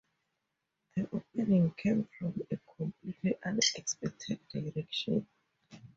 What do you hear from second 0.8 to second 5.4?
The opening came from a completely unexpected direction.